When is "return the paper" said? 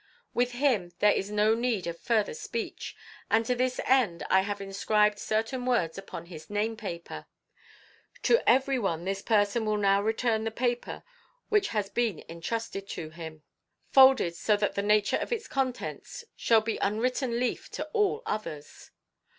10.01-11.03